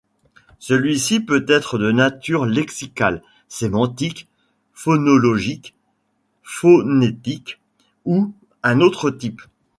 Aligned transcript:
Celui-ci 0.57 1.19
peut 1.19 1.45
être 1.47 1.77
de 1.77 1.91
nature 1.91 2.47
lexicale, 2.47 3.21
sémantique, 3.47 4.27
phonologique, 4.73 5.75
phonétique 6.41 7.59
ou 8.05 8.31
un 8.63 8.79
autre 8.79 9.11
type. 9.11 9.43